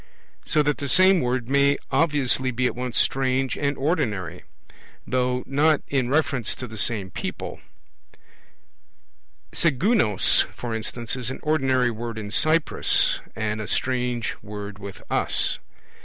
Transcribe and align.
So 0.47 0.63
that 0.63 0.79
the 0.79 0.89
same 0.89 1.21
word 1.21 1.47
may 1.47 1.77
obviously 1.91 2.49
be 2.49 2.65
at 2.65 2.75
once 2.75 2.97
strange 2.99 3.55
and 3.55 3.77
ordinary, 3.77 4.43
though 5.05 5.43
not 5.45 5.83
in 5.89 6.09
reference 6.09 6.55
to 6.55 6.65
the 6.65 6.79
same 6.79 7.11
people; 7.11 7.59
sigunos, 9.53 10.45
for 10.55 10.73
instance, 10.73 11.15
is 11.15 11.29
an 11.29 11.39
ordinary 11.43 11.91
word 11.91 12.17
in 12.17 12.31
Cyprus, 12.31 13.19
and 13.35 13.61
a 13.61 13.67
strange 13.67 14.35
word 14.41 14.79
with 14.79 15.03
us. 15.11 15.59